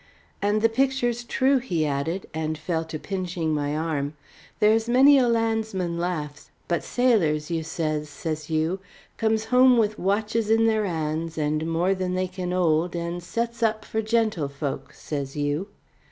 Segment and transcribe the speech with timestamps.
[0.41, 4.15] "And the picture's true," he added, and fell to pinching my arm.
[4.59, 8.79] "There's many a landsman laughs; but sailors, you says, says you,
[9.17, 13.85] 'comes home with watches in their 'ands more than they can 'old and sets up
[13.85, 15.67] for gentle folk,' says you."